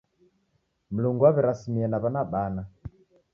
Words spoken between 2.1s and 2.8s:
bana.